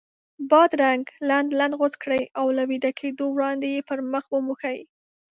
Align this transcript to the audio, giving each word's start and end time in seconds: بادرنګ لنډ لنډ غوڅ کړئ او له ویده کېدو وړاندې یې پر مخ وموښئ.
بادرنګ 0.49 1.05
لنډ 1.29 1.49
لنډ 1.59 1.73
غوڅ 1.79 1.93
کړئ 2.03 2.23
او 2.39 2.45
له 2.57 2.63
ویده 2.69 2.91
کېدو 2.99 3.25
وړاندې 3.31 3.67
یې 3.75 3.81
پر 3.89 3.99
مخ 4.11 4.25
وموښئ. 4.31 4.79